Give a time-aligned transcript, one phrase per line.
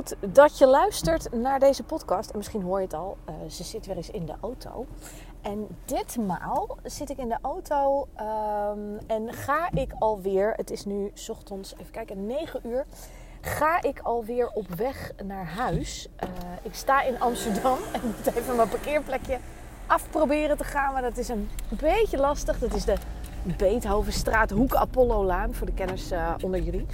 [0.00, 2.30] Goed dat je luistert naar deze podcast.
[2.30, 4.86] En misschien hoor je het al, uh, ze zit weer eens in de auto.
[5.40, 11.12] En ditmaal zit ik in de auto um, en ga ik alweer, het is nu
[11.28, 12.84] ochtends, even kijken, 9 uur.
[13.40, 16.08] Ga ik alweer op weg naar huis.
[16.24, 16.28] Uh,
[16.62, 19.38] ik sta in Amsterdam en moet even mijn parkeerplekje
[19.86, 20.92] afproberen te gaan.
[20.92, 22.58] Maar dat is een beetje lastig.
[22.58, 22.96] Dat is de
[23.56, 26.86] Beethovenstraat, Hoek Apollo-laan voor de kenners uh, onder jullie.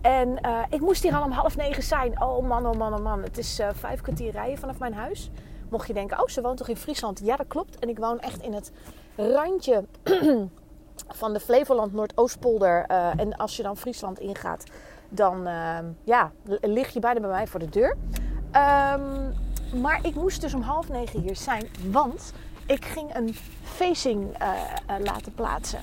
[0.00, 2.22] En uh, ik moest hier al om half negen zijn.
[2.22, 3.22] Oh man, oh man, oh man.
[3.22, 5.30] Het is uh, vijf kwartier rijden vanaf mijn huis.
[5.68, 7.20] Mocht je denken, oh ze woont toch in Friesland?
[7.24, 7.78] Ja, dat klopt.
[7.78, 8.72] En ik woon echt in het
[9.16, 9.84] randje
[11.20, 12.84] van de Flevoland Noordoostpolder.
[12.90, 14.64] Uh, en als je dan Friesland ingaat,
[15.08, 15.48] dan
[16.04, 17.96] ja, lig je bijna bij mij voor de deur.
[18.46, 19.34] Um,
[19.80, 22.32] maar ik moest dus om half negen hier zijn, want
[22.66, 24.36] ik ging een facing
[25.02, 25.80] laten plaatsen.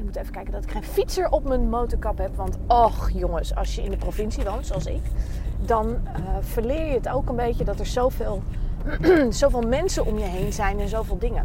[0.00, 2.36] Ik moet even kijken dat ik geen fietser op mijn motorkap heb.
[2.36, 5.02] Want och jongens, als je in de provincie woont, zoals ik,
[5.58, 5.96] dan uh,
[6.40, 8.42] verleer je het ook een beetje dat er zoveel,
[9.30, 11.44] zoveel mensen om je heen zijn en zoveel dingen.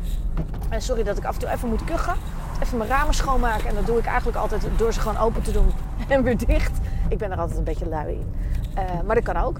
[0.69, 2.13] En sorry dat ik af en toe even moet kuchen.
[2.61, 3.67] Even mijn ramen schoonmaken.
[3.67, 5.71] En dat doe ik eigenlijk altijd door ze gewoon open te doen
[6.07, 6.77] en weer dicht.
[7.09, 8.33] Ik ben er altijd een beetje lui in.
[8.77, 9.59] Uh, maar dat kan ook.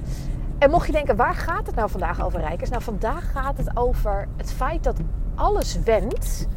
[0.57, 2.69] En mocht je denken, waar gaat het nou vandaag over, Rijkers?
[2.69, 4.97] Nou, vandaag gaat het over het feit dat
[5.35, 6.47] alles wendt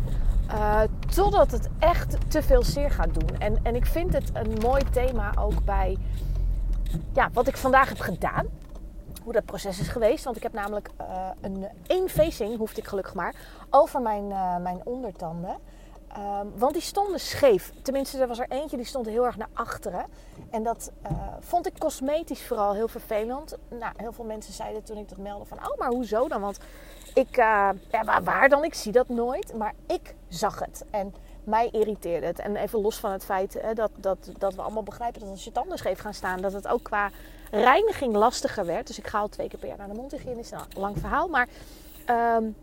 [1.19, 3.41] totdat het echt te veel zeer gaat doen.
[3.41, 5.99] En, en ik vind het een mooi thema ook bij
[7.13, 8.47] ja, wat ik vandaag heb gedaan.
[9.23, 10.25] Hoe dat proces is geweest.
[10.25, 13.35] Want ik heb namelijk uh, een één facing, hoefde ik gelukkig maar,
[13.71, 15.57] over mijn, uh, mijn ondertanden.
[16.17, 17.73] Um, want die stonden scheef.
[17.83, 20.07] Tenminste, er was er eentje die stond heel erg naar achteren.
[20.51, 21.11] En dat uh,
[21.41, 23.57] vond ik cosmetisch vooral heel vervelend.
[23.69, 25.59] Nou, heel veel mensen zeiden toen ik dat meldde van...
[25.59, 26.41] Oh, maar hoezo dan?
[26.41, 26.59] Want
[27.15, 27.37] ik...
[27.37, 27.75] Ja,
[28.23, 28.65] waar, dan?
[28.65, 29.55] Ik zie dat nooit.
[29.55, 30.85] Maar ik zag het.
[30.91, 31.15] En
[31.45, 32.39] mij irriteerde het.
[32.39, 35.21] En even los van het feit uh, dat, dat, dat we allemaal begrijpen...
[35.21, 36.41] dat als je tanden scheef gaan staan...
[36.41, 37.11] dat het ook qua
[37.51, 38.87] reiniging lastiger werd.
[38.87, 40.53] Dus ik ga al twee keer per jaar naar de mondhygiënist.
[40.53, 41.29] Nou, lang verhaal.
[41.29, 41.49] Maar...
[42.11, 42.57] Um,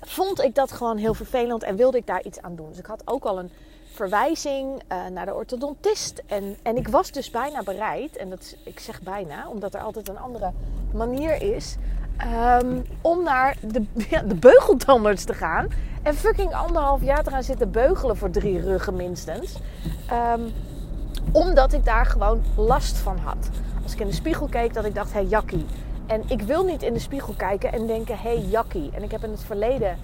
[0.00, 2.68] vond ik dat gewoon heel vervelend en wilde ik daar iets aan doen.
[2.68, 3.50] Dus ik had ook al een
[3.92, 6.22] verwijzing uh, naar de orthodontist.
[6.26, 10.08] En, en ik was dus bijna bereid, en dat, ik zeg bijna, omdat er altijd
[10.08, 10.52] een andere
[10.92, 11.76] manier is,
[12.62, 15.68] um, om naar de, ja, de te gaan.
[16.02, 19.56] En fucking anderhalf jaar te gaan zitten beugelen voor drie ruggen minstens.
[20.34, 20.52] Um,
[21.32, 23.50] omdat ik daar gewoon last van had.
[23.82, 25.66] Als ik in de spiegel keek, dat ik dacht, hé hey, jakkie,
[26.10, 28.90] en ik wil niet in de spiegel kijken en denken: hé, hey, jakkie.
[28.94, 29.98] En ik heb in het verleden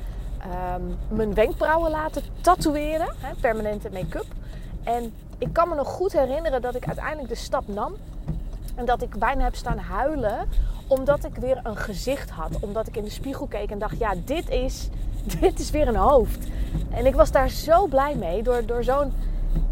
[0.74, 4.26] um, mijn wenkbrauwen laten tatoeëren, hè, permanente make-up.
[4.84, 7.94] En ik kan me nog goed herinneren dat ik uiteindelijk de stap nam.
[8.76, 10.48] En dat ik bijna heb staan huilen,
[10.86, 12.60] omdat ik weer een gezicht had.
[12.60, 14.88] Omdat ik in de spiegel keek en dacht: ja, dit is,
[15.40, 16.46] dit is weer een hoofd.
[16.90, 19.12] En ik was daar zo blij mee door, door zo'n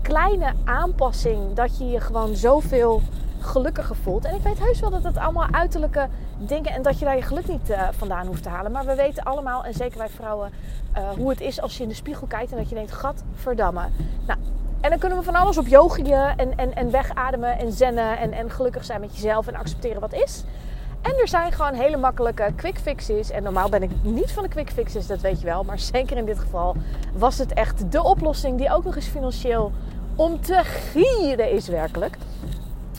[0.03, 3.03] kleine aanpassing dat je je gewoon zoveel
[3.41, 4.25] gelukkiger voelt.
[4.25, 7.23] En ik weet heus wel dat het allemaal uiterlijke dingen en dat je daar je
[7.23, 8.73] geluk niet uh, vandaan hoeft te halen.
[8.73, 10.51] Maar we weten allemaal, en zeker wij vrouwen,
[10.97, 13.89] uh, hoe het is als je in de spiegel kijkt en dat je denkt: gadverdamme.
[14.27, 14.39] Nou,
[14.85, 18.33] en dan kunnen we van alles op yogieën en, en, en wegademen en zennen en,
[18.33, 20.45] en gelukkig zijn met jezelf en accepteren wat is.
[21.03, 23.31] En er zijn gewoon hele makkelijke quick fixes.
[23.31, 25.65] En normaal ben ik niet van de quick fixes, dat weet je wel.
[25.65, 26.77] Maar zeker in dit geval
[27.13, 29.73] was het echt de oplossing die ook nog eens financieel
[30.15, 32.17] om te gieren is werkelijk.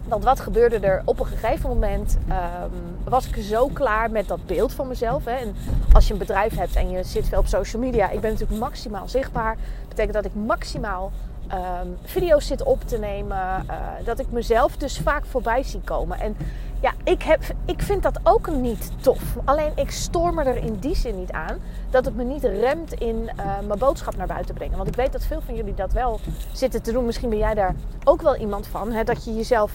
[0.08, 2.18] Want wat gebeurde er op een gegeven moment?
[2.30, 5.26] Um, was ik zo klaar met dat beeld van mezelf.
[5.26, 5.36] Hè?
[5.36, 5.56] En
[5.94, 8.60] als je een bedrijf hebt en je zit veel op social media, ik ben natuurlijk
[8.60, 9.56] maximaal zichtbaar.
[9.56, 11.12] Dat betekent dat ik maximaal
[11.54, 13.38] um, video's zit op te nemen.
[13.38, 16.20] Uh, dat ik mezelf dus vaak voorbij zie komen.
[16.20, 16.38] En
[16.82, 19.22] ja, ik, heb, ik vind dat ook niet tof.
[19.46, 21.60] Alleen ik stoor me er in die zin niet aan
[21.90, 24.78] dat het me niet remt in uh, mijn boodschap naar buiten brengen.
[24.78, 26.20] Want ik weet dat veel van jullie dat wel
[26.52, 27.06] zitten te doen.
[27.06, 28.92] Misschien ben jij daar ook wel iemand van.
[28.92, 29.04] Hè?
[29.04, 29.72] Dat je jezelf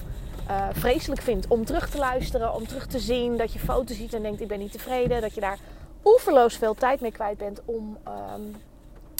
[0.50, 3.36] uh, vreselijk vindt om terug te luisteren, om terug te zien.
[3.36, 5.20] Dat je foto's ziet en denkt ik ben niet tevreden.
[5.20, 5.58] Dat je daar
[6.04, 7.98] oeverloos veel tijd mee kwijt bent om
[8.34, 8.56] um,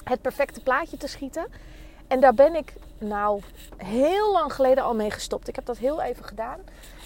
[0.04, 1.46] het perfecte plaatje te schieten.
[2.10, 3.40] En daar ben ik nou
[3.76, 5.48] heel lang geleden al mee gestopt.
[5.48, 6.60] Ik heb dat heel even gedaan.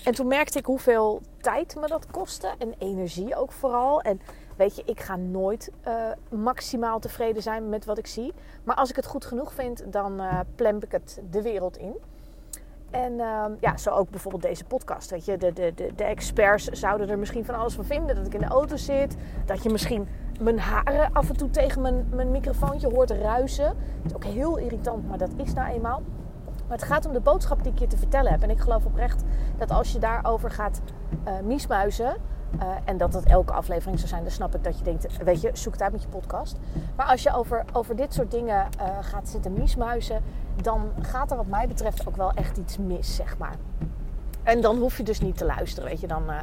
[0.05, 2.51] En toen merkte ik hoeveel tijd me dat kostte.
[2.59, 4.01] En energie ook vooral.
[4.01, 4.21] En
[4.57, 8.33] weet je, ik ga nooit uh, maximaal tevreden zijn met wat ik zie.
[8.63, 11.95] Maar als ik het goed genoeg vind, dan uh, plemp ik het de wereld in.
[12.91, 15.11] En uh, ja, zo ook bijvoorbeeld deze podcast.
[15.11, 18.17] Weet je, de, de, de, de, experts zouden er misschien van alles van vinden.
[18.17, 19.17] Dat ik in de auto zit.
[19.47, 20.09] Dat je misschien
[20.41, 23.75] mijn haren af en toe tegen mijn, mijn microfoontje hoort ruisen.
[24.03, 26.03] Dat is ook heel irritant, maar dat is nou eenmaal.
[26.69, 28.43] Maar het gaat om de boodschap die ik je te vertellen heb.
[28.43, 29.23] En ik geloof oprecht
[29.57, 30.81] dat als je daarover gaat
[31.29, 32.17] uh, miesmuizen...
[32.55, 35.23] Uh, en dat het elke aflevering zou zijn, dan snap ik dat je denkt...
[35.25, 36.59] weet je, zoek het uit met je podcast.
[36.97, 40.23] Maar als je over, over dit soort dingen uh, gaat zitten miesmuizen...
[40.63, 43.55] dan gaat er wat mij betreft ook wel echt iets mis, zeg maar.
[44.45, 46.07] En dan hoef je dus niet te luisteren, weet je.
[46.07, 46.39] Dan, uh,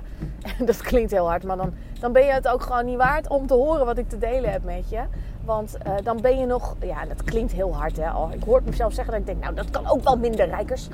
[0.68, 3.48] dat klinkt heel hard, maar dan, dan ben je het ook gewoon niet waard om
[3.48, 5.01] te horen wat ik te delen heb met je.
[5.45, 8.09] Want uh, dan ben je nog, ja, dat klinkt heel hard hè.
[8.09, 10.88] Al, ik hoor mezelf zeggen dat ik denk, nou dat kan ook wel minder rijkers.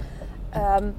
[0.79, 0.95] Um,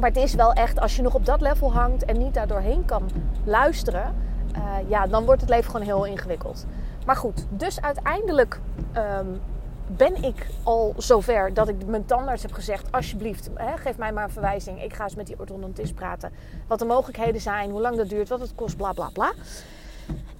[0.00, 2.46] maar het is wel echt, als je nog op dat level hangt en niet daar
[2.46, 3.10] doorheen kan
[3.44, 4.14] luisteren,
[4.56, 6.66] uh, ja, dan wordt het leven gewoon heel ingewikkeld.
[7.06, 8.60] Maar goed, dus uiteindelijk
[8.96, 9.40] um,
[9.86, 14.24] ben ik al zover dat ik mijn tandarts heb gezegd: alsjeblieft, hè, geef mij maar
[14.24, 14.82] een verwijzing.
[14.82, 16.32] Ik ga eens met die orthodontist praten.
[16.66, 19.32] Wat de mogelijkheden zijn, hoe lang dat duurt, wat het kost, bla bla bla.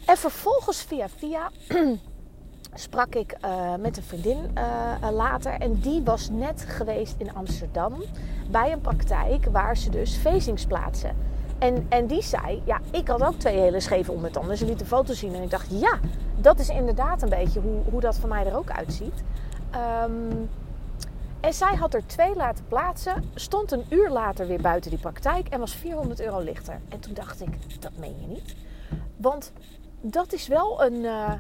[0.07, 1.51] En vervolgens via via
[2.75, 5.53] sprak ik uh, met een vriendin uh, later.
[5.53, 8.03] En die was net geweest in Amsterdam
[8.51, 11.17] bij een praktijk waar ze dus facings plaatsen.
[11.59, 14.57] En, en die zei, ja, ik had ook twee hele scheve ondertanden.
[14.57, 15.99] Ze liet een foto zien en ik dacht, ja,
[16.45, 19.23] dat is inderdaad een beetje hoe, hoe dat voor mij er ook uitziet.
[20.05, 20.51] Um,
[21.41, 25.49] en zij had er twee laten plaatsen, stond een uur later weer buiten die praktijk
[25.49, 26.81] en was 400 euro lichter.
[26.89, 28.55] En toen dacht ik, dat meen je niet.
[29.17, 29.53] Want
[30.01, 31.33] dat is wel een, uh,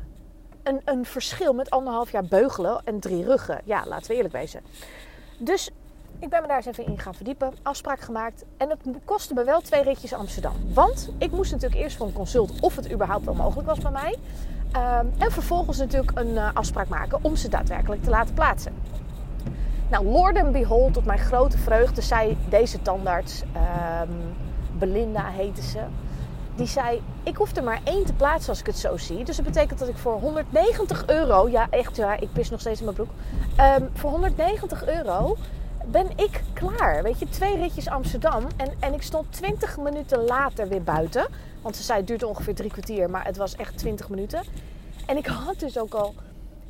[0.62, 3.61] een, een verschil met anderhalf jaar beugelen en drie ruggen.
[3.65, 4.61] Ja, laten we eerlijk wezen.
[5.39, 5.71] Dus
[6.19, 8.45] ik ben me daar eens even in gaan verdiepen, afspraak gemaakt.
[8.57, 10.55] En het kostte me wel twee ritjes Amsterdam.
[10.75, 13.91] Want ik moest natuurlijk eerst voor een consult of het überhaupt wel mogelijk was bij
[13.91, 14.19] mij.
[14.76, 18.73] Um, en vervolgens natuurlijk een uh, afspraak maken om ze daadwerkelijk te laten plaatsen.
[19.91, 24.35] Nou, Lord and Behold, tot mijn grote vreugde, zei deze tandarts, um,
[24.79, 25.81] Belinda heette ze,
[26.55, 29.25] die zei: Ik hoef er maar één te plaatsen als ik het zo zie.
[29.25, 32.79] Dus dat betekent dat ik voor 190 euro, ja, echt, ja, ik pis nog steeds
[32.79, 33.11] in mijn broek.
[33.81, 35.37] Um, voor 190 euro
[35.91, 37.03] ben ik klaar.
[37.03, 38.47] Weet je, twee ritjes Amsterdam.
[38.57, 41.27] En, en ik stond 20 minuten later weer buiten.
[41.63, 44.43] Want ze zei het duurt ongeveer drie kwartier, maar het was echt 20 minuten.
[45.07, 46.15] En ik had dus ook al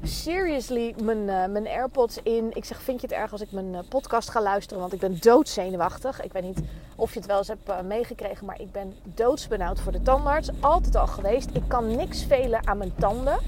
[0.02, 2.50] seriously mijn, uh, mijn AirPods in.
[2.52, 4.80] Ik zeg, vind je het erg als ik mijn uh, podcast ga luisteren?
[4.80, 6.22] Want ik ben doodzenuwachtig.
[6.22, 6.60] Ik weet niet
[6.96, 10.50] of je het wel eens hebt uh, meegekregen, maar ik ben doodsbenauwd voor de tandarts.
[10.60, 11.50] Altijd al geweest.
[11.52, 13.38] Ik kan niks velen aan mijn tanden.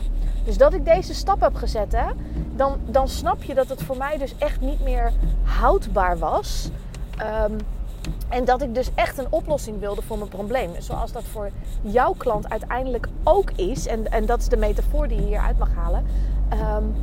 [0.44, 2.06] Dus dat ik deze stap heb gezet, hè,
[2.56, 5.12] dan, dan snap je dat het voor mij dus echt niet meer
[5.42, 6.68] houdbaar was.
[7.50, 7.56] Um,
[8.28, 10.70] en dat ik dus echt een oplossing wilde voor mijn probleem.
[10.78, 11.50] Zoals dat voor
[11.80, 13.86] jouw klant uiteindelijk ook is.
[13.86, 16.06] En, en dat is de metafoor die je hieruit mag halen.
[16.52, 16.94] Um,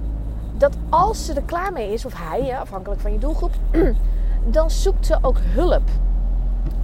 [0.58, 3.52] dat als ze er klaar mee is, of hij, afhankelijk van je doelgroep,
[4.46, 5.90] dan zoekt ze ook hulp.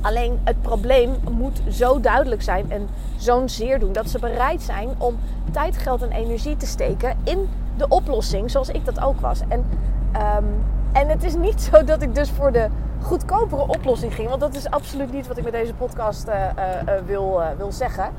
[0.02, 4.90] Alleen het probleem moet zo duidelijk zijn en zo'n zeer doen dat ze bereid zijn
[4.98, 5.18] om
[5.52, 9.40] tijd, geld en energie te steken in de oplossing, zoals ik dat ook was.
[9.48, 9.66] En,
[10.14, 12.68] um, en het is niet zo dat ik dus voor de
[13.02, 14.30] goedkopere oplossing ging.
[14.30, 18.10] Want dat is absoluut niet wat ik met deze podcast uh, uh, wil, wil zeggen.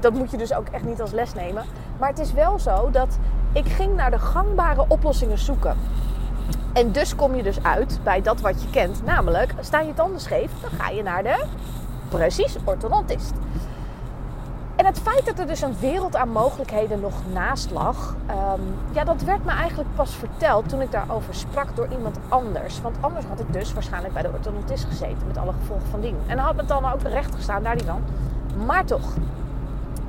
[0.00, 1.64] dat moet je dus ook echt niet als les nemen.
[1.98, 3.18] Maar het is wel zo dat
[3.58, 5.76] ik ging naar de gangbare oplossingen zoeken.
[6.72, 9.04] En dus kom je dus uit bij dat wat je kent.
[9.04, 11.44] Namelijk, staan je tanden scheef, dan ga je naar de,
[12.08, 13.32] precies, orthodontist.
[14.76, 19.04] En het feit dat er dus een wereld aan mogelijkheden nog naast lag, um, ja,
[19.04, 22.80] dat werd me eigenlijk pas verteld toen ik daarover sprak door iemand anders.
[22.80, 26.16] Want anders had ik dus waarschijnlijk bij de orthodontist gezeten met alle gevolgen van dien.
[26.26, 28.02] En had me dan ook recht gestaan, daar die dan.
[28.66, 29.12] Maar toch,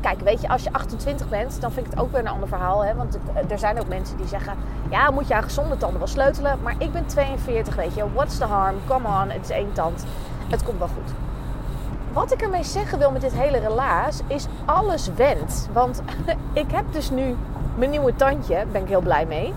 [0.01, 2.47] kijk, weet je, als je 28 bent, dan vind ik het ook weer een ander
[2.47, 2.83] verhaal.
[2.85, 2.95] Hè?
[2.95, 4.53] Want er zijn ook mensen die zeggen,
[4.89, 6.59] ja, moet je aan gezonde tanden wel sleutelen.
[6.63, 8.75] Maar ik ben 42, weet je, what's the harm?
[8.87, 10.05] Come on, het is één tand.
[10.49, 11.13] Het komt wel goed
[12.13, 15.69] wat ik ermee zeggen wil met dit hele relaas is alles wendt.
[15.73, 16.01] Want
[16.53, 17.35] ik heb dus nu
[17.75, 19.53] mijn nieuwe tandje, daar ben ik heel blij mee.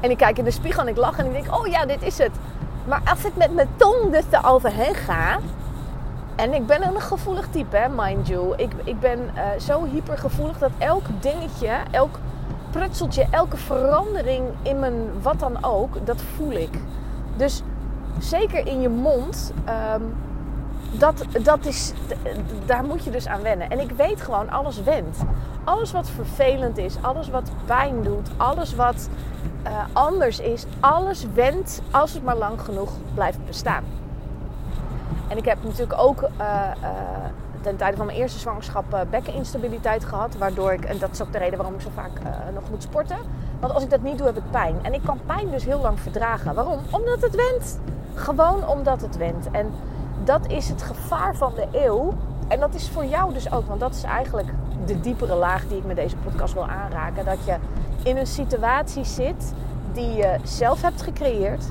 [0.00, 2.02] En ik kijk in de spiegel en ik lach en ik denk, oh ja, dit
[2.02, 2.30] is het.
[2.88, 5.38] Maar als ik met mijn tong dus eroverheen ga...
[6.36, 8.56] En ik ben een gevoelig type, hè, mind you.
[8.56, 12.18] Ik, ik ben uh, zo hypergevoelig dat elk dingetje, elk
[12.70, 16.70] prutseltje, elke verandering in mijn wat dan ook, dat voel ik.
[17.36, 17.62] Dus
[18.18, 19.52] zeker in je mond...
[19.94, 20.14] Um,
[20.92, 21.92] dat, dat is,
[22.66, 23.70] daar moet je dus aan wennen.
[23.70, 25.18] En ik weet gewoon, alles wendt.
[25.64, 29.08] Alles wat vervelend is, alles wat pijn doet, alles wat
[29.66, 33.84] uh, anders is, alles wendt als het maar lang genoeg blijft bestaan.
[35.28, 36.28] En ik heb natuurlijk ook uh,
[36.82, 36.88] uh,
[37.60, 40.36] ten tijde van mijn eerste zwangerschap bekkeninstabiliteit gehad.
[40.36, 42.10] Waardoor ik, en dat is ook de reden waarom ik zo vaak
[42.54, 43.16] nog moet sporten.
[43.60, 44.76] Want als ik dat niet doe, heb ik pijn.
[44.82, 46.54] En ik kan pijn dus heel lang verdragen.
[46.54, 46.78] Waarom?
[46.90, 47.78] Omdat het wendt.
[48.14, 49.50] Gewoon omdat het wendt.
[49.50, 49.72] En
[50.24, 52.14] dat is het gevaar van de eeuw.
[52.48, 54.48] En dat is voor jou dus ook, want dat is eigenlijk
[54.86, 57.24] de diepere laag die ik met deze podcast wil aanraken.
[57.24, 57.56] Dat je
[58.02, 59.52] in een situatie zit
[59.92, 61.64] die je zelf hebt gecreëerd,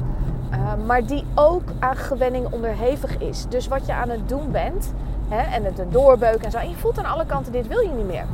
[0.51, 3.45] uh, maar die ook aan gewenning onderhevig is.
[3.49, 4.93] Dus wat je aan het doen bent,
[5.27, 7.91] hè, en het doorbeuken en zo, en je voelt aan alle kanten, dit wil je
[7.91, 8.25] niet meer.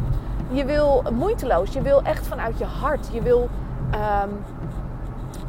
[0.49, 3.49] Je wil moeiteloos, je wil echt vanuit je hart, je wil
[3.93, 4.43] um,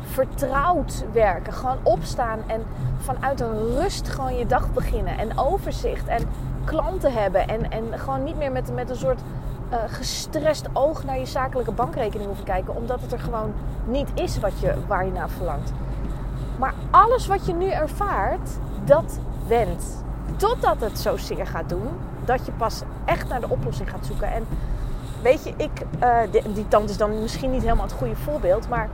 [0.01, 1.53] vertrouwd werken.
[1.53, 2.63] Gewoon opstaan en
[2.99, 5.19] vanuit een rust gewoon je dag beginnen.
[5.19, 6.23] En overzicht en
[6.65, 7.49] klanten hebben.
[7.49, 9.21] En, en gewoon niet meer met, met een soort
[9.73, 12.77] uh, gestrest oog naar je zakelijke bankrekening hoeven kijken.
[12.77, 13.53] Omdat het er gewoon
[13.85, 15.73] niet is wat je, waar je naar verlangt.
[16.59, 18.51] Maar alles wat je nu ervaart,
[18.85, 19.85] dat wendt.
[20.37, 21.89] Totdat het zo zeer gaat doen,
[22.25, 24.33] dat je pas echt naar de oplossing gaat zoeken.
[24.33, 24.47] En
[25.23, 25.71] weet je, ik,
[26.03, 26.19] uh,
[26.55, 28.89] die, tand is dan misschien niet helemaal het goede voorbeeld, maar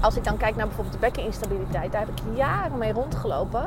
[0.00, 3.64] als ik dan kijk naar bijvoorbeeld de bekkeninstabiliteit, daar heb ik jaren mee rondgelopen.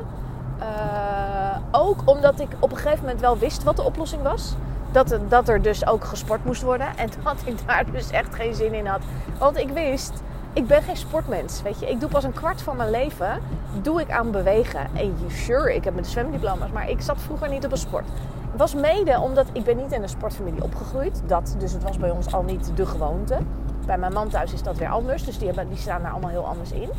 [0.59, 4.55] Uh, ook omdat ik op een gegeven moment wel wist wat de oplossing was.
[4.91, 6.97] Dat, dat er dus ook gesport moest worden.
[6.97, 9.01] En dat ik daar dus echt geen zin in had.
[9.37, 10.21] Want ik wist,
[10.53, 11.61] ik ben geen sportmens.
[11.61, 13.39] Weet je, ik doe pas een kwart van mijn leven
[13.81, 14.87] doe ik aan bewegen.
[14.93, 18.05] En sure, ik heb mijn zwemdiploma's, maar ik zat vroeger niet op een sport.
[18.51, 21.21] Het was mede omdat ik ben niet in een sportfamilie opgegroeid.
[21.25, 23.37] Dat, dus het was bij ons al niet de gewoonte.
[23.85, 25.25] Bij mijn man thuis is dat weer anders.
[25.25, 26.89] Dus die, hebben, die staan daar allemaal heel anders in.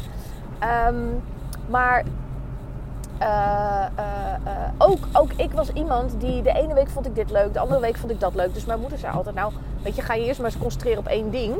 [0.88, 1.22] Um,
[1.68, 2.04] maar
[4.78, 7.80] ook, ook ik was iemand die de ene week vond ik dit leuk, de andere
[7.80, 8.54] week vond ik dat leuk.
[8.54, 9.52] Dus mijn moeder zei altijd, nou
[9.82, 11.54] weet je, ga je eerst maar eens concentreren op één ding,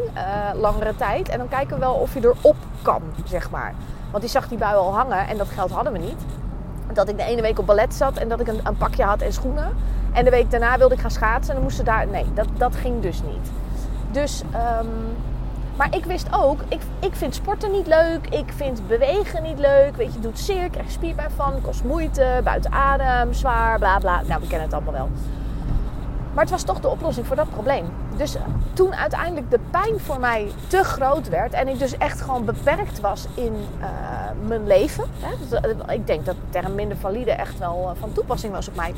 [0.54, 1.28] langere tijd.
[1.28, 3.74] En dan kijken we wel of je erop kan, zeg maar.
[4.10, 6.22] Want die zag die bui al hangen en dat geld hadden we niet.
[6.92, 9.20] Dat ik de ene week op ballet zat en dat ik een, een pakje had
[9.20, 9.76] en schoenen.
[10.12, 12.06] En de week daarna wilde ik gaan schaatsen en dan moesten daar...
[12.06, 13.50] Nee, dat, dat ging dus niet.
[14.10, 14.42] Dus,
[14.80, 15.16] um,
[15.76, 18.26] maar ik wist ook, ik, ik vind sporten niet leuk.
[18.30, 19.96] Ik vind bewegen niet leuk.
[19.96, 24.22] Weet je, doet zeer, krijg spierpijn van, kost moeite, buiten adem, zwaar, bla bla.
[24.26, 25.08] Nou, we kennen het allemaal wel.
[26.34, 27.86] Maar het was toch de oplossing voor dat probleem.
[28.16, 28.36] Dus
[28.72, 33.00] toen uiteindelijk de pijn voor mij te groot werd en ik dus echt gewoon beperkt
[33.00, 33.86] was in uh,
[34.46, 35.04] mijn leven.
[35.20, 38.68] Hè, dus, uh, ik denk dat de term minder valide echt wel van toepassing was
[38.68, 38.94] op mij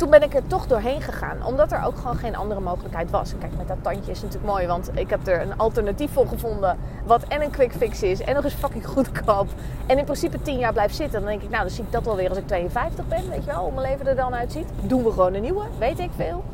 [0.00, 1.44] toen ben ik er toch doorheen gegaan.
[1.44, 3.32] Omdat er ook gewoon geen andere mogelijkheid was.
[3.38, 4.66] kijk, met dat tandje is natuurlijk mooi.
[4.66, 6.78] Want ik heb er een alternatief voor gevonden.
[7.04, 8.20] Wat en een quick fix is.
[8.20, 9.48] En nog eens fucking goedkoop.
[9.86, 11.20] En in principe 10 jaar blijft zitten.
[11.20, 13.28] Dan denk ik, nou dan zie ik dat wel weer als ik 52 ben.
[13.28, 14.68] Weet je wel, hoe mijn leven er dan uitziet.
[14.82, 15.64] Doen we gewoon een nieuwe.
[15.78, 16.44] Weet ik veel.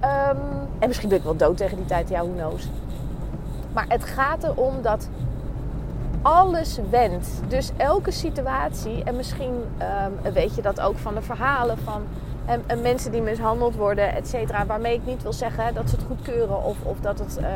[0.00, 0.38] Um,
[0.78, 2.08] en misschien ben ik wel dood tegen die tijd.
[2.08, 2.68] Ja, who knows.
[3.72, 5.08] Maar het gaat erom dat
[6.22, 7.28] alles wendt.
[7.48, 9.04] Dus elke situatie.
[9.04, 9.64] En misschien
[10.24, 12.02] um, weet je dat ook van de verhalen van
[12.46, 14.66] en, en, mensen die mishandeld worden, et cetera.
[14.66, 17.46] Waarmee ik niet wil zeggen dat ze het goedkeuren of, of dat het uh,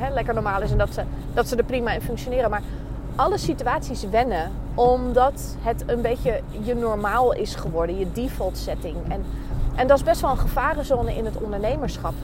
[0.00, 1.02] uh, lekker normaal is en dat ze,
[1.34, 2.50] dat ze er prima in functioneren.
[2.50, 2.62] Maar
[3.16, 8.96] alle situaties wennen omdat het een beetje je normaal is geworden, je default setting.
[9.08, 9.24] En,
[9.74, 12.14] en dat is best wel een gevarenzone in het ondernemerschap.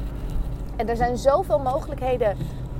[0.76, 2.36] En er zijn zoveel mogelijkheden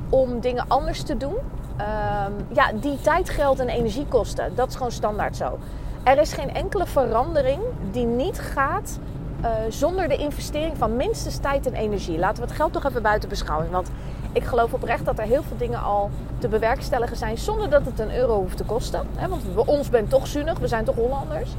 [0.09, 1.35] om dingen anders te doen.
[1.35, 4.55] Um, ja, die tijd, geld en energie kosten.
[4.55, 5.59] Dat is gewoon standaard zo.
[6.03, 8.99] Er is geen enkele verandering die niet gaat
[9.41, 12.19] uh, zonder de investering van minstens tijd en energie.
[12.19, 13.71] Laten we het geld toch even buiten beschouwing.
[13.71, 13.91] Want
[14.33, 17.99] ik geloof oprecht dat er heel veel dingen al te bewerkstelligen zijn zonder dat het
[17.99, 19.07] een euro hoeft te kosten.
[19.17, 19.29] Hè?
[19.29, 21.51] Want bij ons bent toch zuinig, we zijn toch Hollanders.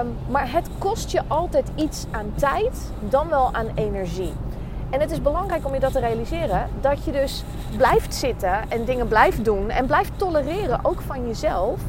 [0.00, 4.32] Um, maar het kost je altijd iets aan tijd, dan wel aan energie.
[4.90, 6.68] En het is belangrijk om je dat te realiseren.
[6.80, 7.44] Dat je dus
[7.76, 11.80] blijft zitten en dingen blijft doen en blijft tolereren, ook van jezelf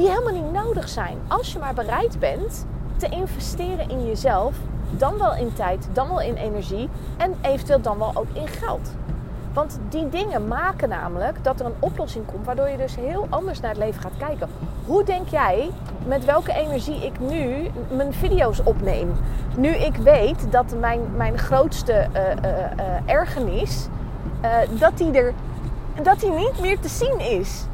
[0.00, 1.18] die helemaal niet nodig zijn.
[1.28, 2.66] Als je maar bereid bent
[2.96, 4.54] te investeren in jezelf,
[4.90, 8.90] dan wel in tijd, dan wel in energie en eventueel dan wel ook in geld.
[9.52, 13.60] Want die dingen maken namelijk dat er een oplossing komt waardoor je dus heel anders
[13.60, 14.48] naar het leven gaat kijken.
[14.86, 15.70] Hoe denk jij
[16.06, 19.12] met welke energie ik nu mijn video's opneem?
[19.56, 23.88] Nu ik weet dat mijn, mijn grootste uh, uh, ergernis,
[24.78, 25.32] dat, die er,
[26.02, 27.64] dat die niet meer te zien is.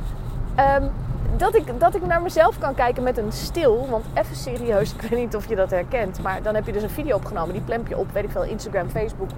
[0.81, 0.91] Um,
[1.37, 3.87] dat ik, dat ik naar mezelf kan kijken met een stil.
[3.91, 6.23] Want even serieus, ik weet niet of je dat herkent.
[6.23, 7.53] Maar dan heb je dus een video opgenomen.
[7.53, 9.29] Die plemp je op, weet ik veel, Instagram, Facebook,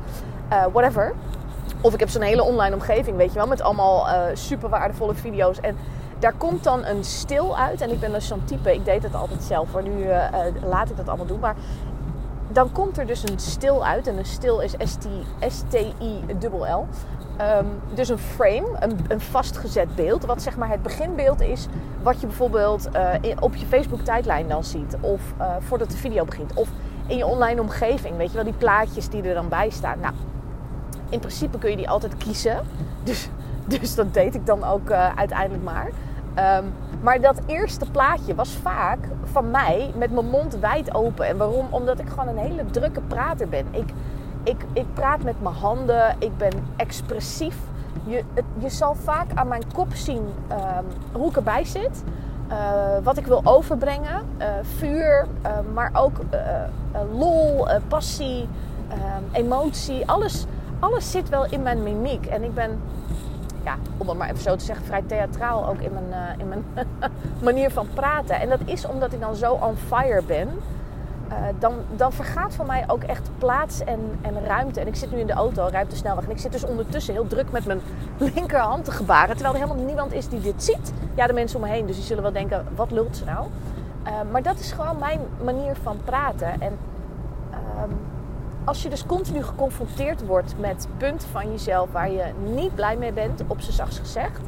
[0.52, 1.14] uh, whatever.
[1.80, 3.46] Of ik heb zo'n hele online omgeving, weet je wel.
[3.46, 5.60] Met allemaal uh, super waardevolle video's.
[5.60, 5.76] En
[6.18, 7.80] daar komt dan een stil uit.
[7.80, 9.72] En ik ben dus zo'n type, ik deed het altijd zelf.
[9.72, 10.24] Maar nu uh,
[10.64, 11.40] laat ik dat allemaal doen.
[11.40, 11.54] Maar
[12.52, 14.06] dan komt er dus een stil uit.
[14.06, 14.74] En een stil is
[15.48, 16.86] S-T-I-L-L.
[17.40, 21.66] Um, dus een frame, een, een, vastgezet beeld, wat zeg maar het beginbeeld is,
[22.02, 22.88] wat je bijvoorbeeld
[23.20, 26.68] in, op je Facebook tijdlijn dan ziet, of uh, voordat de video begint, of
[27.06, 30.00] in je online omgeving, weet je wel, die plaatjes die er dan bij staan.
[30.00, 30.14] Nou,
[31.08, 32.58] in principe kun je die altijd kiezen,
[33.04, 33.28] dus,
[33.64, 35.90] dus dat deed ik dan ook uh, uiteindelijk maar.
[36.58, 41.26] Um, Maar dat eerste plaatje was vaak van mij met mijn mond wijd open.
[41.26, 41.66] En waarom?
[41.70, 43.66] Omdat ik gewoon een hele drukke prater ben.
[43.70, 43.88] Ik,
[44.48, 47.56] ik, ik praat met mijn handen, ik ben expressief.
[48.06, 48.24] Je,
[48.58, 52.02] je zal vaak aan mijn kop zien um, hoe ik erbij zit.
[52.50, 52.56] Uh,
[53.02, 54.22] wat ik wil overbrengen.
[54.38, 56.20] Uh, vuur, uh, maar ook
[57.12, 58.48] lol, passie,
[58.88, 60.06] ehm, emotie.
[60.06, 60.46] Alles,
[60.78, 62.26] alles zit wel in mijn mimiek.
[62.26, 62.80] En ik ben,
[63.64, 66.64] ja, om het maar even zo te zeggen, vrij theatraal ook in mijn, in mijn
[67.42, 68.40] manier van praten.
[68.40, 70.48] En dat is omdat ik dan zo on fire ben.
[71.28, 74.80] Uh, dan, dan vergaat voor mij ook echt plaats en, en ruimte.
[74.80, 76.24] En ik zit nu in de auto, de snelweg.
[76.24, 77.80] En ik zit dus ondertussen heel druk met mijn
[78.34, 79.36] linkerhand te gebaren.
[79.36, 80.92] Terwijl er helemaal niemand is die dit ziet.
[81.14, 81.86] Ja, de mensen om me heen.
[81.86, 83.46] Dus die zullen wel denken, wat lult ze nou?
[84.06, 86.60] Uh, maar dat is gewoon mijn manier van praten.
[86.60, 86.78] En
[87.50, 87.56] uh,
[88.64, 91.92] als je dus continu geconfronteerd wordt met punten van jezelf...
[91.92, 94.40] waar je niet blij mee bent, op z'n zachts gezegd...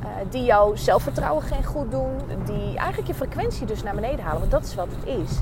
[0.00, 2.10] Uh, die jouw zelfvertrouwen geen goed doen.
[2.44, 4.38] Die eigenlijk je frequentie dus naar beneden halen.
[4.38, 5.40] Want dat is wat het is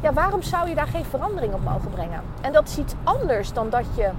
[0.00, 2.20] ja, waarom zou je daar geen verandering op mogen brengen?
[2.40, 4.10] En dat is iets anders dan dat je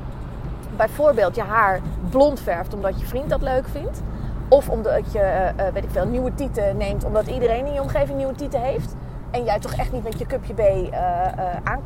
[0.75, 4.01] bijvoorbeeld je haar blond verft omdat je vriend dat leuk vindt.
[4.47, 8.17] Of omdat je, uh, weet ik veel, nieuwe tieten neemt omdat iedereen in je omgeving
[8.17, 8.95] nieuwe tieten heeft.
[9.31, 10.91] En jij toch echt niet met je cupje B uh, uh,
[11.63, 11.81] aan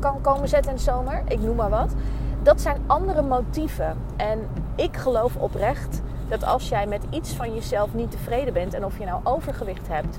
[0.00, 1.22] kan komen zetten in de zomer.
[1.28, 1.94] Ik noem maar wat.
[2.42, 3.96] Dat zijn andere motieven.
[4.16, 8.84] En ik geloof oprecht dat als jij met iets van jezelf niet tevreden bent en
[8.84, 10.18] of je nou overgewicht hebt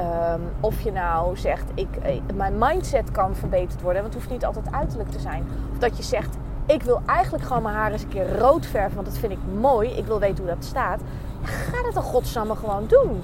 [0.00, 4.02] Um, of je nou zegt, ik, eh, mijn mindset kan verbeterd worden.
[4.02, 5.46] Want het hoeft niet altijd uiterlijk te zijn.
[5.72, 6.36] Of dat je zegt,
[6.66, 8.94] ik wil eigenlijk gewoon mijn haar eens een keer rood verven.
[8.94, 9.90] Want dat vind ik mooi.
[9.90, 11.00] Ik wil weten hoe dat staat.
[11.42, 13.22] Ga dat dan godsamme gewoon doen.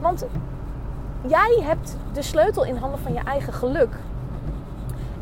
[0.00, 0.26] Want
[1.26, 3.94] jij hebt de sleutel in handen van je eigen geluk.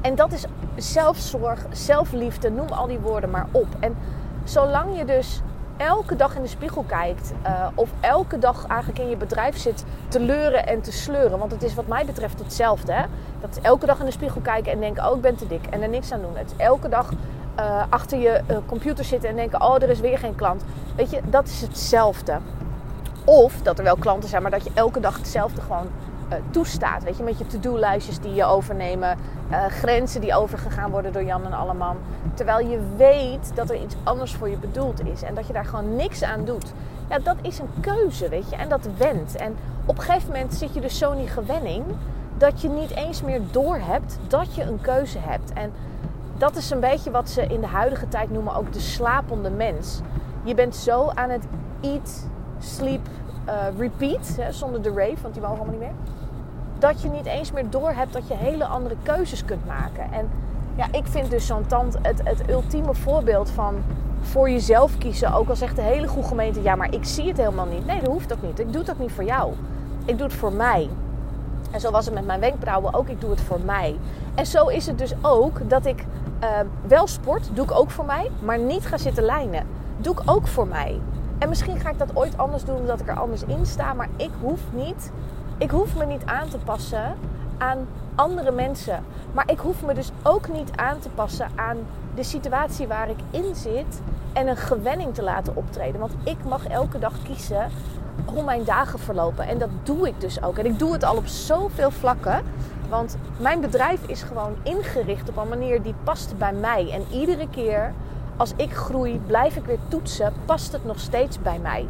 [0.01, 0.45] En dat is
[0.77, 3.67] zelfzorg, zelfliefde, noem al die woorden maar op.
[3.81, 3.97] En
[4.45, 5.43] zolang je dus
[5.77, 9.85] elke dag in de spiegel kijkt, uh, of elke dag eigenlijk in je bedrijf zit
[10.09, 11.39] te leuren en te sleuren.
[11.39, 12.93] Want het is wat mij betreft hetzelfde.
[12.93, 13.05] Hè?
[13.41, 15.83] Dat elke dag in de spiegel kijken en denken: oh, ik ben te dik en
[15.83, 16.37] er niks aan doen.
[16.37, 17.11] Het is elke dag
[17.59, 20.65] uh, achter je uh, computer zitten en denken: oh, er is weer geen klant.
[20.97, 22.39] Weet je, dat is hetzelfde.
[23.25, 25.87] Of dat er wel klanten zijn, maar dat je elke dag hetzelfde gewoon
[26.29, 27.03] uh, toestaat.
[27.03, 29.19] Weet je, met je to-do-lijstjes die je overnemen,
[29.51, 31.97] uh, grenzen die overgegaan worden door Jan en Alleman.
[32.35, 35.65] Terwijl je weet dat er iets anders voor je bedoeld is en dat je daar
[35.65, 36.73] gewoon niks aan doet.
[37.09, 39.37] Ja, dat is een keuze, weet je, en dat wendt.
[39.37, 41.85] En op een gegeven moment zit je dus zo in die gewenning
[42.39, 45.53] dat je niet eens meer doorhebt dat je een keuze hebt.
[45.53, 45.73] En
[46.39, 50.01] dat is een beetje wat ze in de huidige tijd noemen ook de slapende mens.
[50.43, 51.45] Je bent zo aan het
[51.81, 52.27] eat,
[52.59, 53.07] sleep,
[53.49, 56.16] uh, repeat, hè, zonder de rave, want die mogen allemaal niet meer
[56.79, 60.13] dat je niet eens meer doorhebt dat je hele andere keuzes kunt maken.
[60.13, 60.29] En
[60.77, 63.75] ja, ik vind dus zo'n tand het, het ultieme voorbeeld van
[64.21, 65.33] voor jezelf kiezen.
[65.33, 67.87] Ook al zegt de hele goede gemeente, ja, maar ik zie het helemaal niet.
[67.87, 68.59] Nee, dat hoeft ook niet.
[68.59, 69.53] Ik doe ook niet voor jou.
[70.05, 70.89] Ik doe het voor mij.
[71.71, 73.09] En zo was het met mijn wenkbrauwen ook.
[73.09, 73.97] Ik doe het voor mij.
[74.35, 76.05] En zo is het dus ook dat ik
[76.43, 76.49] uh,
[76.87, 79.67] wel sport, doe ik ook voor mij, maar niet ga zitten lijnen.
[79.97, 81.01] Doe ik ook voor mij.
[81.39, 84.09] En misschien ga ik dat ooit anders doen omdat ik er anders in sta, maar
[84.17, 85.11] ik hoef niet
[85.59, 87.15] ik hoef me niet aan te passen
[87.59, 89.05] aan andere mensen.
[89.33, 91.77] Maar ik hoef me dus ook niet aan te passen aan
[92.15, 94.01] de situatie waar ik in zit
[94.33, 96.01] en een gewenning te laten optreden.
[96.01, 97.71] Want ik mag elke dag kiezen
[98.25, 99.47] hoe mijn dagen verlopen.
[99.47, 100.59] En dat doe ik dus ook.
[100.59, 102.43] En ik doe het al op zoveel vlakken.
[102.89, 106.91] Want mijn bedrijf is gewoon ingericht op een manier die past bij mij.
[106.93, 107.93] En iedere keer
[108.37, 110.33] als ik groei, blijf ik weer toetsen.
[110.45, 111.87] Past het nog steeds bij mij?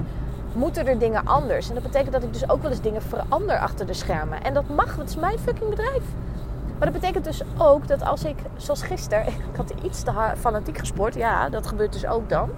[0.57, 1.69] Moeten er dingen anders.
[1.69, 4.42] En dat betekent dat ik dus ook wel eens dingen verander achter de schermen.
[4.42, 6.03] En dat mag, het is mijn fucking bedrijf.
[6.79, 10.79] Maar dat betekent dus ook dat als ik, zoals gisteren, ik had iets te fanatiek
[10.79, 11.14] gesport.
[11.14, 12.51] Ja, dat gebeurt dus ook dan.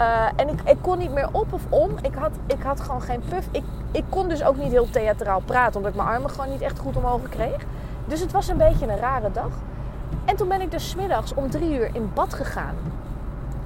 [0.00, 1.90] Uh, en ik, ik, kon niet meer op of om.
[2.02, 3.48] Ik had, ik had gewoon geen puff.
[3.50, 6.60] Ik, ik kon dus ook niet heel theatraal praten, omdat ik mijn armen gewoon niet
[6.60, 7.62] echt goed omhoog kreeg.
[8.06, 9.50] Dus het was een beetje een rare dag.
[10.24, 12.74] En toen ben ik dus middags om drie uur in bad gegaan.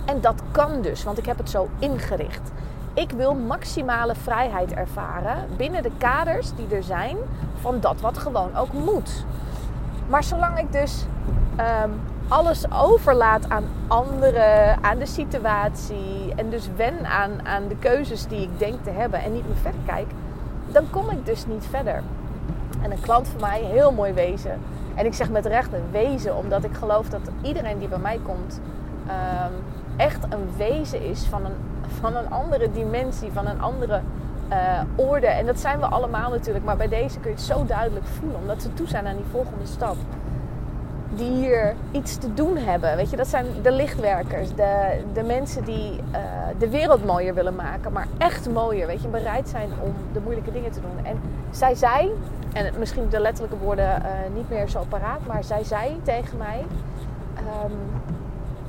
[0.05, 2.51] En dat kan dus, want ik heb het zo ingericht.
[2.95, 7.17] Ik wil maximale vrijheid ervaren binnen de kaders die er zijn
[7.61, 9.25] van dat wat gewoon ook moet.
[10.09, 11.05] Maar zolang ik dus
[11.85, 18.27] um, alles overlaat aan anderen, aan de situatie en dus wen aan, aan de keuzes
[18.27, 20.07] die ik denk te hebben en niet meer verder kijk,
[20.73, 22.03] dan kom ik dus niet verder.
[22.83, 24.61] En een klant van mij, heel mooi wezen.
[24.95, 28.21] En ik zeg met recht een wezen, omdat ik geloof dat iedereen die bij mij
[28.25, 28.61] komt
[29.07, 29.55] um,
[29.97, 31.57] echt een wezen is van een
[32.01, 34.01] van een andere dimensie, van een andere
[34.51, 35.27] uh, orde.
[35.27, 38.39] En dat zijn we allemaal natuurlijk, maar bij deze kun je het zo duidelijk voelen,
[38.41, 39.97] omdat ze toe zijn aan die volgende stap.
[41.17, 42.97] die hier iets te doen hebben.
[42.97, 46.19] Weet je, dat zijn de lichtwerkers, de, de mensen die uh,
[46.59, 48.87] de wereld mooier willen maken, maar echt mooier.
[48.87, 51.07] Weet je, bereid zijn om de moeilijke dingen te doen.
[51.07, 51.21] En
[51.51, 52.11] zij zei,
[52.53, 56.65] en misschien de letterlijke woorden uh, niet meer zo paraat, maar zij zei tegen mij.
[57.65, 57.73] Um,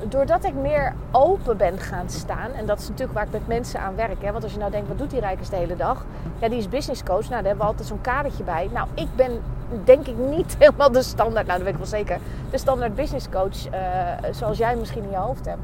[0.08, 3.80] doordat ik meer open ben gaan staan, en dat is natuurlijk waar ik met mensen
[3.80, 4.22] aan werk.
[4.22, 4.32] Hè?
[4.32, 6.04] Want als je nou denkt, wat doet die Rijkers de hele dag?
[6.38, 7.28] Ja, die is business coach.
[7.28, 8.68] Nou, daar hebben we altijd zo'n kadertje bij.
[8.72, 9.40] Nou, ik ben
[9.84, 12.18] denk ik niet helemaal de standaard, nou dat weet ik wel zeker,
[12.50, 15.60] de standaard business coach uh, zoals jij misschien in je hoofd hebt.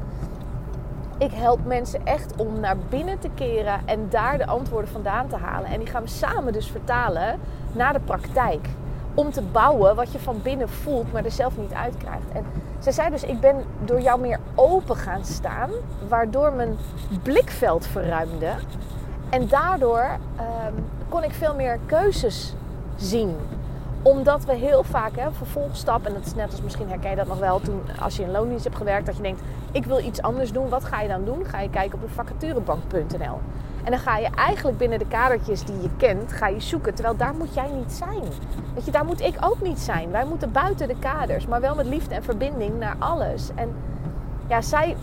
[1.17, 5.35] Ik help mensen echt om naar binnen te keren en daar de antwoorden vandaan te
[5.35, 5.69] halen.
[5.69, 7.39] En die gaan we samen dus vertalen
[7.71, 8.67] naar de praktijk.
[9.13, 12.31] Om te bouwen wat je van binnen voelt, maar er zelf niet uitkrijgt.
[12.33, 12.45] En
[12.79, 15.69] zij zei dus, ik ben door jou meer open gaan staan,
[16.07, 16.77] waardoor mijn
[17.23, 18.51] blikveld verruimde.
[19.29, 22.53] En daardoor um, kon ik veel meer keuzes
[22.95, 23.35] zien
[24.03, 27.27] omdat we heel vaak, hè, vervolgstap, en dat is net als misschien herken je dat
[27.27, 30.21] nog wel toen als je in loondienst hebt gewerkt, dat je denkt, ik wil iets
[30.21, 30.69] anders doen.
[30.69, 31.45] Wat ga je dan doen?
[31.45, 33.39] Ga je kijken op de vacaturebank.nl.
[33.83, 36.93] En dan ga je eigenlijk binnen de kadertjes die je kent, ga je zoeken.
[36.93, 38.23] Terwijl daar moet jij niet zijn.
[38.73, 40.11] Weet je, daar moet ik ook niet zijn.
[40.11, 43.49] Wij moeten buiten de kaders, maar wel met liefde en verbinding naar alles.
[43.55, 43.75] En
[44.47, 44.95] ja, zij,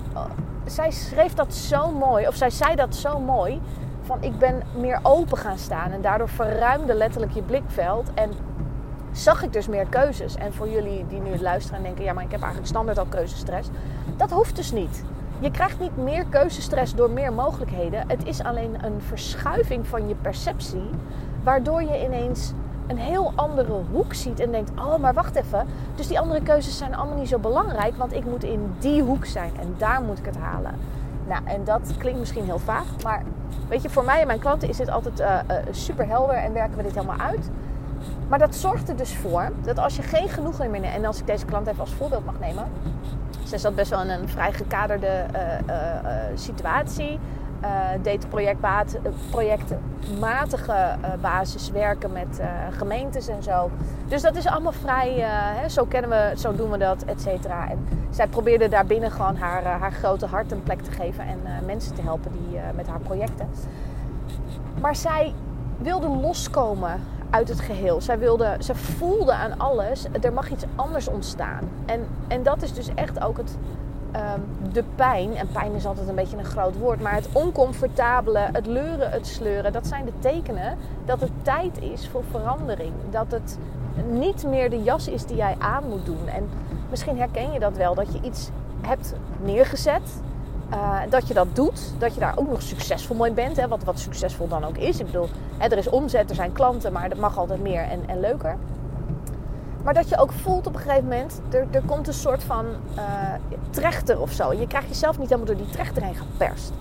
[0.66, 3.60] zij schreef dat zo mooi, of zij zei dat zo mooi.
[4.02, 8.14] Van ik ben meer open gaan staan en daardoor verruimde letterlijk je blikveld.
[8.14, 8.30] En
[9.12, 10.36] zag ik dus meer keuzes.
[10.36, 13.06] En voor jullie die nu luisteren en denken: ja, maar ik heb eigenlijk standaard al
[13.06, 13.68] keuzestress.
[14.16, 15.04] Dat hoeft dus niet.
[15.40, 18.04] Je krijgt niet meer keuzestress door meer mogelijkheden.
[18.08, 20.90] Het is alleen een verschuiving van je perceptie,
[21.42, 22.52] waardoor je ineens
[22.86, 25.66] een heel andere hoek ziet en denkt: oh, maar wacht even.
[25.94, 29.24] Dus die andere keuzes zijn allemaal niet zo belangrijk, want ik moet in die hoek
[29.24, 30.74] zijn en daar moet ik het halen.
[31.28, 33.22] Nou, en dat klinkt misschien heel vaag, maar
[33.68, 36.52] weet je, voor mij en mijn klanten is dit altijd uh, uh, super helder en
[36.52, 37.50] werken we dit helemaal uit.
[38.28, 41.18] Maar dat zorgt er dus voor dat als je geen genoegen meer neemt, en als
[41.18, 42.64] ik deze klant even als voorbeeld mag nemen,
[43.50, 47.18] ze zat best wel in een vrij gekaderde uh, uh, uh, situatie.
[48.02, 48.60] deed project,
[49.30, 53.70] projectmatige basis werken met gemeentes en zo.
[54.08, 55.14] Dus dat is allemaal vrij,
[55.60, 57.68] hè, zo kennen we, zo doen we dat, et cetera.
[57.70, 61.94] En zij probeerde daarbinnen gewoon haar, haar grote hart een plek te geven en mensen
[61.94, 63.48] te helpen die, met haar projecten.
[64.80, 65.34] Maar zij
[65.78, 68.00] wilde loskomen uit het geheel.
[68.00, 71.68] Zij, wilde, ze voelde aan alles, er mag iets anders ontstaan.
[71.86, 73.56] En, en dat is dus echt ook het,
[74.16, 75.36] um, de pijn.
[75.36, 77.00] En pijn is altijd een beetje een groot woord.
[77.00, 79.72] Maar het oncomfortabele, het leuren, het sleuren.
[79.72, 82.92] Dat zijn de tekenen dat het tijd is voor verandering.
[83.10, 83.58] Dat het
[84.10, 86.28] niet meer de jas is die jij aan moet doen.
[86.28, 86.48] En
[86.90, 87.94] misschien herken je dat wel.
[87.94, 90.22] Dat je iets hebt neergezet
[90.72, 93.56] uh, dat je dat doet, dat je daar ook nog succesvol mee bent.
[93.56, 95.00] Hè, wat, wat succesvol dan ook is.
[95.00, 95.28] Ik bedoel,
[95.58, 98.56] hè, er is omzet, er zijn klanten, maar dat mag altijd meer en, en leuker.
[99.82, 102.66] Maar dat je ook voelt op een gegeven moment, er, er komt een soort van
[102.96, 103.02] uh,
[103.70, 104.52] trechter of zo.
[104.52, 106.72] Je krijgt jezelf niet helemaal door die trechter heen geperst.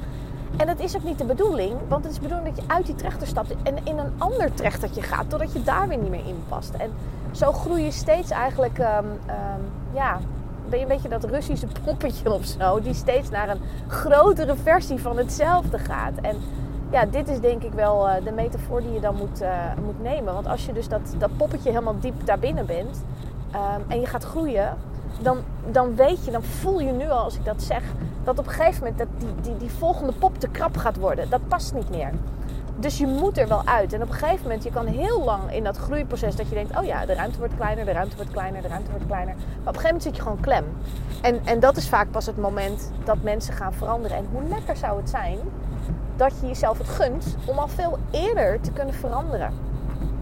[0.58, 2.86] En dat is ook niet de bedoeling, want het is de bedoeling dat je uit
[2.86, 6.28] die trechter stapt en in een ander trechtertje gaat, totdat je daar weer niet meer
[6.28, 6.74] in past.
[6.74, 6.92] En
[7.32, 10.20] zo groei je steeds eigenlijk, um, um, ja,
[10.70, 15.00] ben je een beetje dat Russische poppetje of zo, die steeds naar een grotere versie
[15.00, 16.14] van hetzelfde gaat.
[16.22, 16.36] En
[16.92, 19.50] ja, dit is denk ik wel uh, de metafoor die je dan moet, uh,
[19.86, 20.34] moet nemen.
[20.34, 23.04] Want als je dus dat, dat poppetje helemaal diep daarbinnen bent
[23.56, 24.78] um, en je gaat groeien,
[25.22, 25.38] dan,
[25.72, 27.84] dan weet je, dan voel je nu al als ik dat zeg,
[28.24, 31.30] dat op een gegeven moment dat die, die, die volgende pop te krap gaat worden.
[31.30, 32.12] Dat past niet meer.
[32.80, 33.94] Dus je moet er wel uit.
[33.94, 36.78] En op een gegeven moment, je kan heel lang in dat groeiproces dat je denkt:
[36.78, 39.36] oh ja, de ruimte wordt kleiner, de ruimte wordt kleiner, de ruimte wordt kleiner.
[39.36, 40.66] Maar op een gegeven moment zit je gewoon klem.
[41.22, 44.18] En, en dat is vaak pas het moment dat mensen gaan veranderen.
[44.18, 45.38] En hoe lekker zou het zijn
[46.16, 49.54] dat je jezelf het gunt om al veel eerder te kunnen veranderen.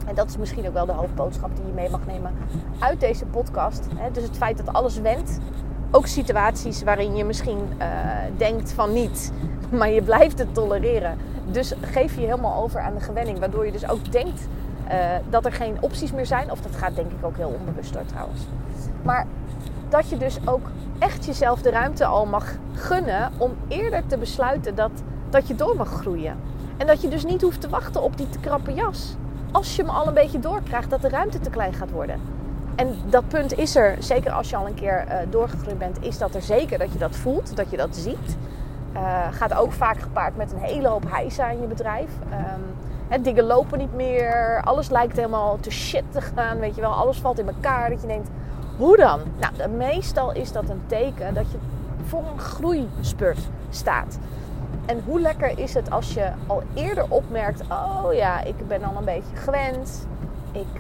[0.08, 2.32] En dat is misschien ook wel de hoofdboodschap die je mee mag nemen
[2.80, 3.88] uit deze podcast.
[4.12, 5.40] Dus het feit dat alles wendt.
[5.92, 7.88] Ook situaties waarin je misschien uh,
[8.38, 9.32] denkt van niet,
[9.78, 11.18] maar je blijft het tolereren.
[11.52, 14.48] Dus geef je helemaal over aan de gewenning, waardoor je dus ook denkt
[14.92, 14.94] uh,
[15.30, 16.52] dat er geen opties meer zijn.
[16.52, 18.42] Of dat gaat denk ik ook heel onbewust door trouwens.
[19.02, 19.26] Maar
[19.90, 24.76] dat je dus ook echt jezelf de ruimte al mag gunnen om eerder te besluiten
[24.76, 24.92] dat,
[25.30, 26.38] dat je door mag groeien.
[26.78, 29.16] En dat je dus niet hoeft te wachten op die te krappe jas.
[29.52, 32.22] Als je hem al een beetje doorkrijgt dat de ruimte te klein gaat worden.
[32.76, 36.18] En dat punt is er, zeker als je al een keer uh, doorgegroeid bent, is
[36.18, 38.38] dat er zeker dat je dat voelt, dat je dat ziet.
[38.98, 42.10] Uh, gaat ook vaak gepaard met een hele hoop hijsa in je bedrijf.
[43.10, 44.62] Um, dingen lopen niet meer.
[44.64, 46.60] Alles lijkt helemaal te shit te gaan.
[46.60, 47.90] Weet je wel, alles valt in elkaar.
[47.90, 48.30] Dat je denkt,
[48.78, 49.20] hoe dan?
[49.40, 51.58] Nou, meestal is dat een teken dat je
[52.06, 54.18] voor een groeispurt staat.
[54.86, 58.98] En hoe lekker is het als je al eerder opmerkt: oh ja, ik ben al
[58.98, 60.08] een beetje gewend.
[60.60, 60.80] Ik,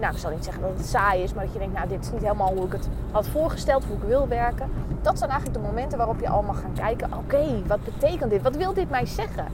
[0.00, 2.04] nou, ik zal niet zeggen dat het saai is, maar dat je denkt, nou, dit
[2.04, 4.70] is niet helemaal hoe ik het had voorgesteld, hoe ik wil werken.
[5.02, 8.42] Dat zijn eigenlijk de momenten waarop je allemaal gaat kijken, oké, wat betekent dit?
[8.42, 9.46] Wat wil dit mij zeggen?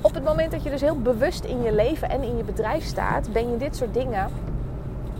[0.00, 2.84] Op het moment dat je dus heel bewust in je leven en in je bedrijf
[2.84, 4.28] staat, ben je dit soort dingen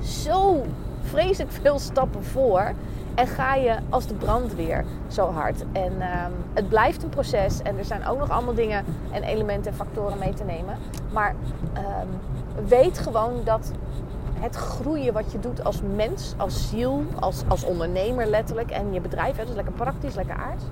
[0.02, 0.64] zo
[1.02, 2.72] vreselijk veel stappen voor.
[3.14, 5.64] En ga je als de brandweer zo hard.
[5.72, 7.62] En um, het blijft een proces.
[7.62, 10.76] En er zijn ook nog allemaal dingen en elementen en factoren mee te nemen.
[11.12, 11.34] Maar
[11.76, 12.08] um,
[12.68, 13.70] weet gewoon dat
[14.38, 18.70] het groeien wat je doet als mens, als ziel, als, als ondernemer letterlijk.
[18.70, 20.64] En je bedrijf, hè, dus lekker praktisch, lekker aards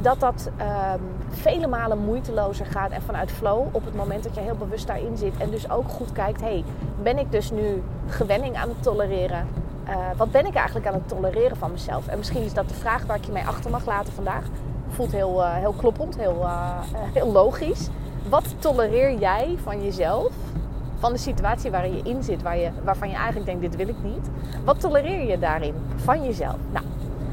[0.00, 4.40] dat dat um, vele malen moeitelozer gaat en vanuit flow op het moment dat je
[4.40, 5.36] heel bewust daarin zit.
[5.36, 6.64] En dus ook goed kijkt, hey,
[7.02, 9.46] ben ik dus nu gewenning aan het tolereren?
[9.88, 12.06] Uh, wat ben ik eigenlijk aan het tolereren van mezelf?
[12.06, 14.44] En misschien is dat de vraag waar ik je mee achter mag laten vandaag.
[14.88, 17.88] Voelt heel, uh, heel kloppend, heel, uh, heel logisch.
[18.28, 20.32] Wat tolereer jij van jezelf?
[20.98, 23.88] Van de situatie waarin je in zit, waar je, waarvan je eigenlijk denkt, dit wil
[23.88, 24.30] ik niet.
[24.64, 26.56] Wat tolereer je daarin van jezelf?
[26.72, 26.84] Nou,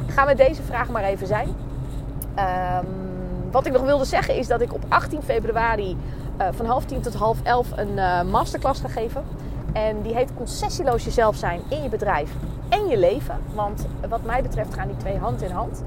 [0.07, 1.47] ga met deze vraag maar even zijn.
[1.47, 3.05] Um,
[3.51, 5.97] wat ik nog wilde zeggen is dat ik op 18 februari
[6.41, 9.23] uh, van half tien tot half elf een uh, masterclass ga geven.
[9.73, 12.31] En die heet Concessieloos jezelf zijn in je bedrijf
[12.69, 13.39] en je leven.
[13.53, 15.83] Want wat mij betreft gaan die twee hand in hand.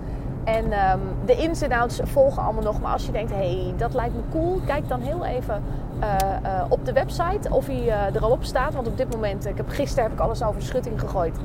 [0.55, 2.81] En um, de ins en outs volgen allemaal nog.
[2.81, 4.61] Maar als je denkt, hé, hey, dat lijkt me cool.
[4.67, 5.63] Kijk dan heel even
[6.01, 8.75] uh, uh, op de website of hij uh, er al op staat.
[8.75, 11.37] Want op dit moment, ik heb, gisteren heb ik alles over de schutting gegooid.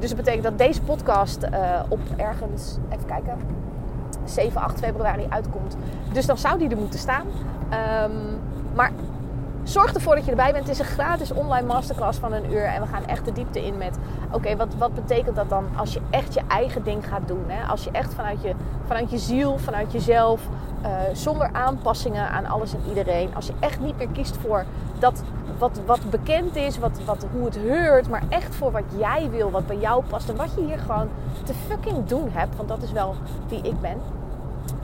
[0.00, 1.44] dus dat betekent dat deze podcast
[1.88, 3.38] op ergens, even kijken,
[4.24, 5.76] 7, 8 februari uitkomt.
[6.12, 7.26] Dus dan zou die er moeten staan.
[8.04, 8.38] Um,
[8.74, 8.90] maar
[9.64, 10.66] zorg ervoor dat je erbij bent.
[10.66, 12.64] Het is een gratis online masterclass van een uur.
[12.64, 13.98] En we gaan echt de diepte in met...
[14.32, 17.44] Oké, wat, wat betekent dat dan als je echt je eigen ding gaat doen?
[17.46, 17.66] Hè?
[17.66, 18.54] Als je echt vanuit je,
[18.86, 20.40] vanuit je ziel, vanuit jezelf...
[20.84, 23.34] Uh, zonder aanpassingen aan alles en iedereen.
[23.34, 24.64] Als je echt niet meer kiest voor
[24.98, 25.22] dat
[25.58, 28.08] wat, wat bekend is, wat, wat, hoe het heurt.
[28.08, 30.28] Maar echt voor wat jij wil, wat bij jou past.
[30.28, 31.08] En wat je hier gewoon
[31.42, 32.56] te fucking doen hebt.
[32.56, 33.14] Want dat is wel
[33.48, 34.00] wie ik ben.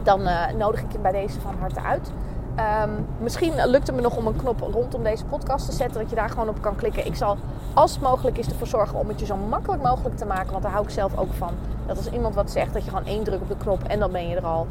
[0.02, 2.12] Dan uh, nodig ik je bij deze van harte uit.
[2.58, 6.00] Um, misschien lukt het me nog om een knop rondom deze podcast te zetten.
[6.00, 7.06] Dat je daar gewoon op kan klikken.
[7.06, 7.36] Ik zal
[7.74, 10.50] als mogelijk is ervoor zorgen om het je zo makkelijk mogelijk te maken.
[10.50, 11.54] Want daar hou ik zelf ook van.
[11.86, 14.12] Dat als iemand wat zegt, dat je gewoon één druk op de knop en dan
[14.12, 14.66] ben je er al.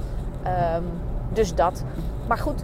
[0.76, 0.84] Um,
[1.34, 1.84] dus dat.
[2.28, 2.64] Maar goed,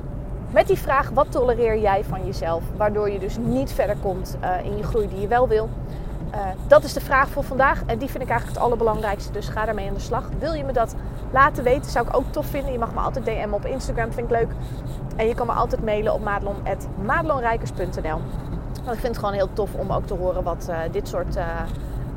[0.52, 2.64] met die vraag: wat tolereer jij van jezelf?
[2.78, 5.70] Waardoor je dus niet verder komt uh, in je groei die je wel wil.
[6.36, 7.84] Uh, dat is de vraag voor vandaag.
[7.86, 9.32] En die vind ik eigenlijk het allerbelangrijkste.
[9.32, 10.30] Dus ga daarmee aan de slag.
[10.40, 10.96] Wil je me dat
[11.32, 11.92] laten weten?
[11.92, 12.72] Zou ik ook tof vinden.
[12.72, 14.12] Je mag me altijd DM'en op Instagram.
[14.12, 14.52] Vind ik leuk.
[15.16, 18.22] En je kan me altijd mailen op madelon.madelonrijkers.nl
[18.84, 21.36] Want ik vind het gewoon heel tof om ook te horen wat uh, dit soort
[21.36, 21.44] uh,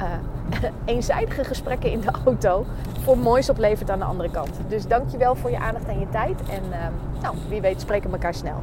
[0.84, 2.66] eenzijdige gesprekken in de auto
[3.02, 4.50] voor moois oplevert aan de andere kant.
[4.68, 6.40] Dus dankjewel voor je aandacht en je tijd.
[6.48, 6.62] En
[7.22, 8.62] nou, wie weet spreken we elkaar snel.